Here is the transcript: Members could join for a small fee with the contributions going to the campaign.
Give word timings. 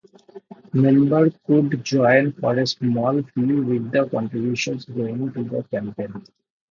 Members 0.73 1.33
could 1.45 1.83
join 1.83 2.31
for 2.31 2.57
a 2.57 2.65
small 2.65 3.21
fee 3.21 3.53
with 3.53 3.91
the 3.91 4.09
contributions 4.09 4.83
going 4.85 5.31
to 5.33 5.43
the 5.43 5.61
campaign. 5.69 6.23